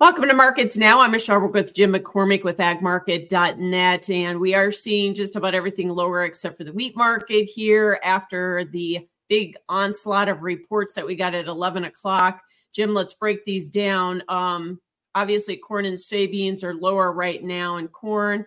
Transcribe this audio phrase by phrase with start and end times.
[0.00, 1.02] Welcome to Markets Now.
[1.02, 4.08] I'm Michelle with Jim McCormick with agmarket.net.
[4.08, 8.64] And we are seeing just about everything lower except for the wheat market here after
[8.64, 12.40] the big onslaught of reports that we got at 11 o'clock.
[12.72, 14.22] Jim, let's break these down.
[14.30, 14.80] Um,
[15.14, 18.46] obviously, corn and soybeans are lower right now, and corn,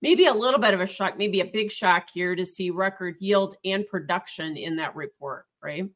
[0.00, 3.16] maybe a little bit of a shock, maybe a big shock here to see record
[3.20, 5.86] yield and production in that report, right?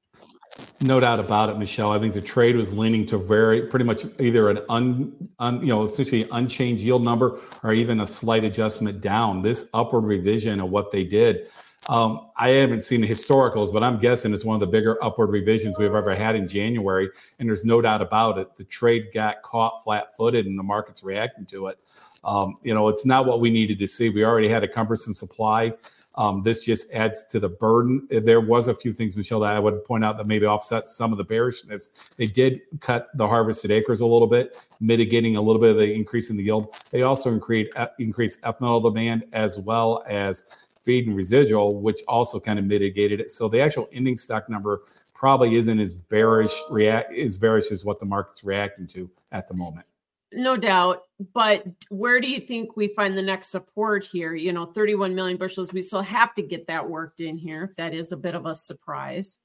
[0.80, 1.91] No doubt about it, Michelle.
[1.91, 5.68] I think the trade was leaning to very pretty much either an un, un you
[5.68, 9.42] know essentially unchanged yield number or even a slight adjustment down.
[9.42, 11.48] This upward revision of what they did.
[11.88, 15.30] Um, I haven't seen the historicals, but I'm guessing it's one of the bigger upward
[15.30, 17.09] revisions we've ever had in January.
[17.38, 18.55] And there's no doubt about it.
[18.56, 21.78] The trade got caught flat footed and the market's reacting to it.
[22.25, 24.11] Um, you know, it's not what we needed to see.
[24.11, 25.72] We already had a cumbersome supply.
[26.18, 28.08] Um, this just adds to the burden.
[28.10, 31.12] There was a few things, Michelle, that I would point out that maybe offset some
[31.12, 31.91] of the bearishness.
[32.16, 35.94] They did cut the harvested acres a little bit, mitigating a little bit of the
[35.94, 36.74] increase in the yield.
[36.91, 40.42] They also increased increased ethanol demand as well as
[40.83, 43.30] feed and residual, which also kind of mitigated it.
[43.30, 44.82] So the actual ending stock number
[45.14, 49.55] probably isn't as bearish react as bearish as what the market's reacting to at the
[49.55, 49.86] moment.
[50.33, 51.03] No doubt.
[51.33, 54.34] But where do you think we find the next support here?
[54.34, 55.73] You know, 31 million bushels.
[55.73, 57.73] We still have to get that worked in here.
[57.77, 59.39] That is a bit of a surprise.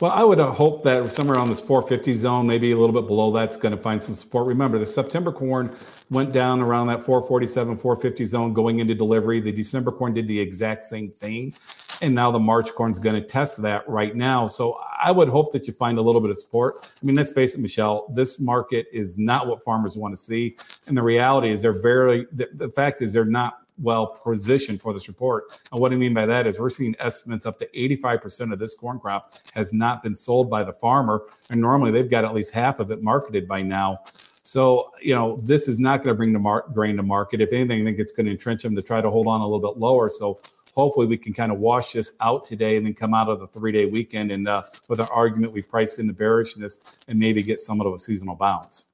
[0.00, 3.06] Well, I would uh, hope that somewhere on this 450 zone, maybe a little bit
[3.06, 4.46] below that's going to find some support.
[4.46, 5.76] Remember, the September corn
[6.08, 9.40] went down around that 447, 450 zone going into delivery.
[9.40, 11.54] The December corn did the exact same thing.
[12.00, 14.46] And now the March corn is going to test that right now.
[14.46, 16.76] So I would hope that you find a little bit of support.
[16.82, 20.56] I mean, let's face it, Michelle, this market is not what farmers want to see.
[20.86, 24.92] And the reality is they're very, the, the fact is they're not well positioned for
[24.92, 25.44] this report.
[25.72, 28.74] And what I mean by that is we're seeing estimates up to 85% of this
[28.74, 31.22] corn crop has not been sold by the farmer.
[31.50, 34.00] And normally they've got at least half of it marketed by now.
[34.42, 37.40] So, you know, this is not going to bring the mar- grain to market.
[37.40, 39.44] If anything, I think it's going to entrench them to try to hold on a
[39.44, 40.08] little bit lower.
[40.08, 40.40] So,
[40.74, 43.46] hopefully, we can kind of wash this out today and then come out of the
[43.46, 47.42] three day weekend and uh, with an argument we priced in the bearishness and maybe
[47.42, 48.86] get somewhat of a seasonal bounce.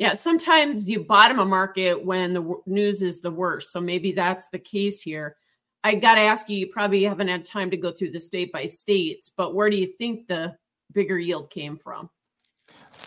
[0.00, 3.70] Yeah, sometimes you bottom a market when the news is the worst.
[3.70, 5.36] So maybe that's the case here.
[5.84, 8.50] I got to ask you, you probably haven't had time to go through the state
[8.50, 10.56] by states, but where do you think the
[10.90, 12.08] bigger yield came from?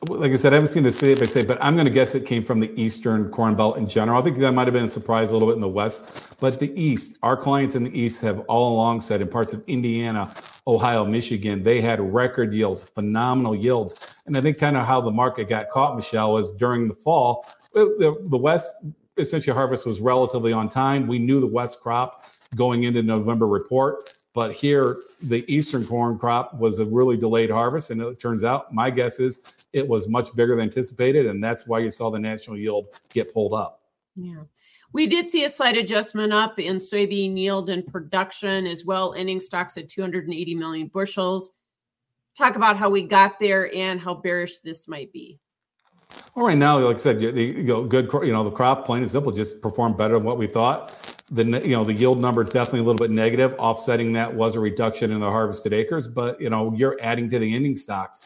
[0.10, 2.16] Like I said, I haven't seen the state by state, but I'm going to guess
[2.16, 4.20] it came from the Eastern Corn Belt in general.
[4.20, 6.60] I think that might have been a surprise a little bit in the West, but
[6.60, 10.34] the East, our clients in the East have all along said in parts of Indiana,
[10.68, 13.96] Ohio, Michigan, they had record yields, phenomenal yields.
[14.26, 17.48] And I think kind of how the market got caught, Michelle, was during the fall,
[17.74, 18.76] the, the West
[19.18, 21.08] essentially harvest was relatively on time.
[21.08, 22.26] We knew the West crop
[22.56, 24.14] going into November report.
[24.34, 28.74] But here, the eastern corn crop was a really delayed harvest, and it turns out,
[28.74, 29.42] my guess is
[29.74, 33.34] it was much bigger than anticipated, and that's why you saw the national yield get
[33.34, 33.82] pulled up.
[34.16, 34.44] Yeah.
[34.92, 39.40] We did see a slight adjustment up in soybean yield and production as well, ending
[39.40, 41.52] stocks at 280 million bushels.
[42.38, 45.40] Talk about how we got there and how bearish this might be.
[46.36, 49.02] Well, right now, like I said, the you know, good, you know, the crop, plain
[49.02, 50.92] and simple, just performed better than what we thought.
[51.34, 53.54] The you know the yield number is definitely a little bit negative.
[53.58, 57.40] Offsetting that was a reduction in the harvested acres, but you know you're adding to
[57.40, 58.26] the ending stocks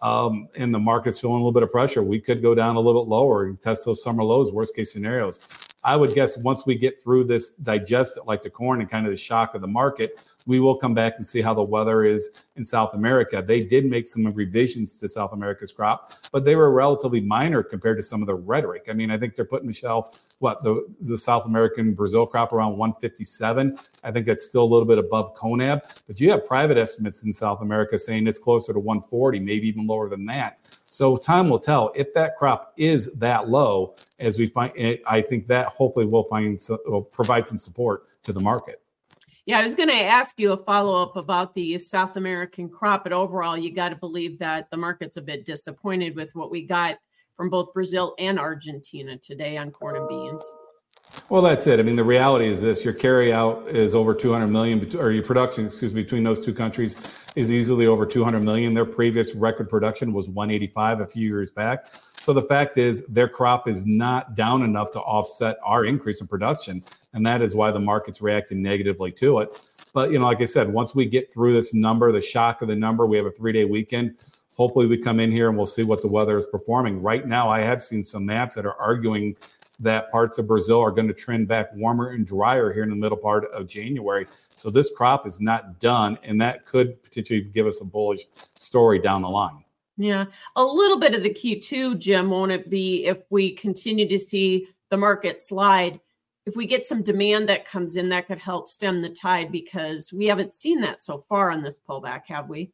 [0.00, 2.80] um, and the market's feeling a little bit of pressure, we could go down a
[2.80, 5.40] little bit lower and test those summer lows, worst case scenarios.
[5.84, 9.06] I would guess once we get through this, digest it like the corn and kind
[9.06, 12.04] of the shock of the market, we will come back and see how the weather
[12.04, 13.44] is in South America.
[13.46, 17.98] They did make some revisions to South America's crop, but they were relatively minor compared
[17.98, 18.86] to some of the rhetoric.
[18.88, 22.78] I mean, I think they're putting Michelle, what the the South American Brazil crop around
[22.78, 23.78] 157.
[24.02, 27.32] I think that's still a little bit above CONAB, but you have private estimates in
[27.32, 30.60] South America saying it's closer to 140, maybe even lower than that.
[30.86, 33.96] So time will tell if that crop is that low.
[34.18, 34.72] As we find,
[35.06, 38.80] I think that hopefully will find will provide some support to the market.
[39.48, 43.04] Yeah, I was going to ask you a follow up about the South American crop,
[43.04, 46.66] but overall, you got to believe that the market's a bit disappointed with what we
[46.66, 46.98] got
[47.34, 50.44] from both Brazil and Argentina today on corn and beans.
[51.30, 51.78] Well, that's it.
[51.78, 55.66] I mean, the reality is this: your carryout is over 200 million, or your production,
[55.66, 56.96] excuse me, between those two countries
[57.36, 58.72] is easily over 200 million.
[58.72, 61.88] Their previous record production was 185 a few years back.
[62.18, 66.26] So the fact is, their crop is not down enough to offset our increase in
[66.26, 66.82] production,
[67.12, 69.60] and that is why the market's reacting negatively to it.
[69.92, 72.68] But you know, like I said, once we get through this number, the shock of
[72.68, 74.16] the number, we have a three-day weekend.
[74.56, 77.02] Hopefully, we come in here and we'll see what the weather is performing.
[77.02, 79.36] Right now, I have seen some maps that are arguing
[79.80, 82.96] that parts of Brazil are going to trend back warmer and drier here in the
[82.96, 84.26] middle part of January.
[84.54, 88.98] So this crop is not done, and that could potentially give us a bullish story
[88.98, 89.64] down the line.
[89.96, 90.26] Yeah.
[90.56, 94.18] A little bit of the key too, Jim, won't it be if we continue to
[94.18, 96.00] see the market slide?
[96.46, 100.12] If we get some demand that comes in, that could help stem the tide because
[100.12, 102.70] we haven't seen that so far on this pullback, have we?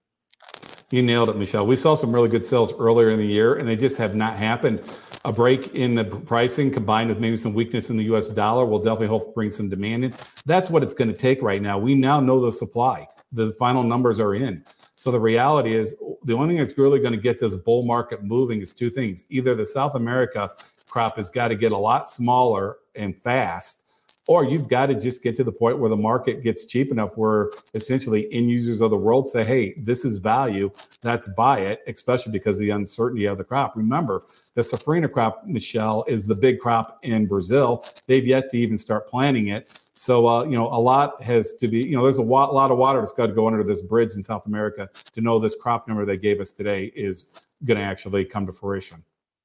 [0.95, 1.67] You nailed it, Michelle.
[1.67, 4.37] We saw some really good sales earlier in the year, and they just have not
[4.37, 4.81] happened.
[5.25, 8.79] A break in the pricing combined with maybe some weakness in the US dollar will
[8.79, 10.15] definitely help bring some demand in.
[10.47, 11.79] That's what it's going to take right now.
[11.79, 14.65] We now know the supply, the final numbers are in.
[14.95, 18.23] So the reality is, the only thing that's really going to get this bull market
[18.23, 19.27] moving is two things.
[19.31, 20.53] Either the South America
[20.89, 23.84] crop has got to get a lot smaller and fast,
[24.27, 27.17] or you've got to just get to the point where the market gets cheap enough
[27.17, 30.71] where essentially end users of the world say, hey, this is value,
[31.03, 33.77] let's buy it, especially because of the uncertainty of the crop.
[33.77, 34.25] Remember,
[34.55, 37.85] the safrinha crop, Michelle, is the big crop in Brazil.
[38.07, 39.79] They've yet to even start planting it.
[39.95, 42.79] So, uh, you know, a lot has to be, you know, there's a lot of
[42.79, 45.87] water that's got to go under this bridge in South America to know this crop
[45.87, 47.27] number they gave us today is
[47.65, 49.05] going to actually come to fruition.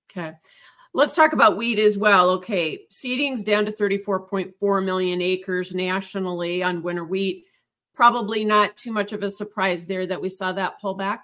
[0.10, 0.34] Okay.
[0.94, 2.32] Let's talk about wheat as well.
[2.32, 2.82] Okay.
[2.90, 7.46] Seeding's down to 34.4 million acres nationally on winter wheat.
[7.94, 11.20] Probably not too much of a surprise there that we saw that pullback.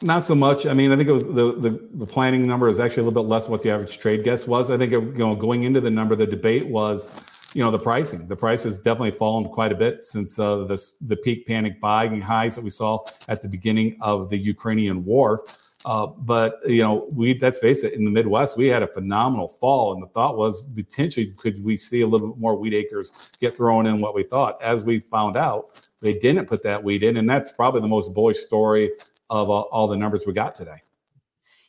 [0.00, 0.66] Not so much.
[0.66, 3.24] I mean, I think it was the, the, the planning number is actually a little
[3.24, 4.70] bit less than what the average trade guess was.
[4.70, 7.10] I think it, you know going into the number, the debate was
[7.54, 10.92] you know the pricing the price has definitely fallen quite a bit since uh, this
[11.00, 15.44] the peak panic buying highs that we saw at the beginning of the ukrainian war
[15.88, 19.48] uh, but you know we let's face it in the midwest we had a phenomenal
[19.48, 23.12] fall and the thought was potentially could we see a little bit more wheat acres
[23.40, 27.02] get thrown in what we thought as we found out they didn't put that wheat
[27.02, 28.90] in and that's probably the most bullish story
[29.30, 30.82] of uh, all the numbers we got today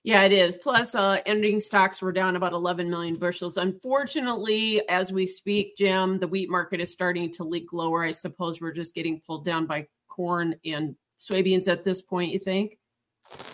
[0.02, 0.56] yeah, it is.
[0.56, 3.58] Plus, uh, ending stocks were down about 11 million bushels.
[3.58, 8.06] Unfortunately, as we speak, Jim, the wheat market is starting to leak lower.
[8.06, 12.40] I suppose we're just getting pulled down by corn and soybeans at this point, you
[12.40, 12.80] think?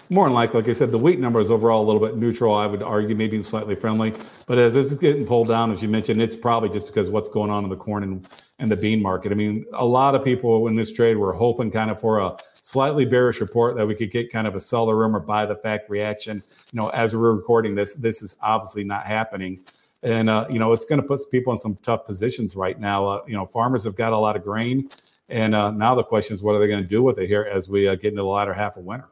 [0.10, 2.54] More than likely, like I said, the wheat number is overall a little bit neutral.
[2.54, 4.14] I would argue maybe slightly friendly.
[4.46, 7.30] But as this is getting pulled down, as you mentioned, it's probably just because what's
[7.30, 8.28] going on in the corn and,
[8.60, 9.32] and the bean market.
[9.32, 12.38] I mean, a lot of people in this trade were hoping kind of for a
[12.62, 15.56] slightly bearish report that we could get kind of a sell the rumor buy the
[15.56, 16.44] fact reaction.
[16.72, 19.62] You know, as we're recording this, this is obviously not happening.
[20.04, 23.08] And, uh, you know, it's going to put people in some tough positions right now.
[23.08, 24.88] Uh, you know, farmers have got a lot of grain.
[25.30, 27.50] And uh, now the question is, what are they going to do with it here
[27.52, 29.10] as we uh, get into the latter half of winter?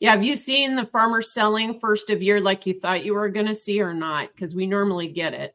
[0.00, 3.28] Yeah, have you seen the farmers selling first of year like you thought you were
[3.28, 4.30] going to see or not?
[4.34, 5.54] Because we normally get it.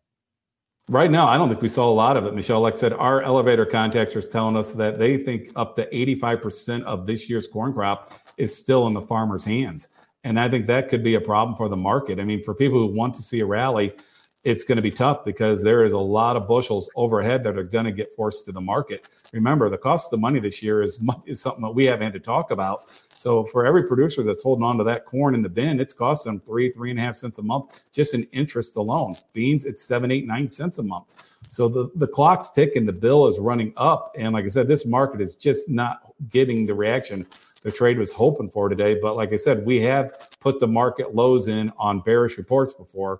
[0.89, 2.61] Right now, I don't think we saw a lot of it, Michelle.
[2.61, 6.83] Like I said, our elevator contacts are telling us that they think up to 85%
[6.83, 9.89] of this year's corn crop is still in the farmer's hands.
[10.23, 12.21] And I think that could be a problem for the market.
[12.21, 13.93] I mean, for people who want to see a rally,
[14.47, 17.65] it's going to be tough because there is a lot of bushels overhead that are
[17.65, 19.09] going to get forced to the market.
[19.33, 22.13] Remember, the cost of the money this year is, is something that we haven't had
[22.13, 22.83] to talk about.
[23.17, 26.31] So for every producer that's holding on to that corn in the bin, it's costing
[26.31, 29.17] them three, three and a half cents a month just in interest alone.
[29.33, 31.03] Beans, it's seven, eight, nine cents a month.
[31.49, 34.15] So the, the clock's ticking, the bill is running up.
[34.17, 37.27] And like I said, this market is just not getting the reaction
[37.63, 38.95] the trade was hoping for today.
[38.95, 43.19] But like I said, we have put the market lows in on bearish reports before.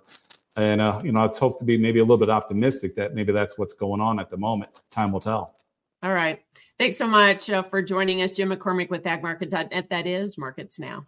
[0.58, 3.32] And, uh, you know, let's hope to be maybe a little bit optimistic that maybe
[3.32, 4.72] that's what's going on at the moment.
[4.90, 5.54] Time will tell.
[6.02, 6.40] All right.
[6.80, 9.88] Thanks so much uh, for joining us, Jim McCormick with agmarket.net.
[9.88, 11.06] That is Markets Now.